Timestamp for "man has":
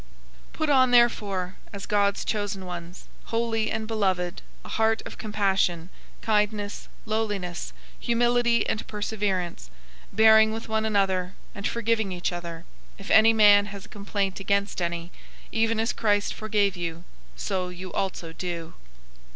13.31-13.85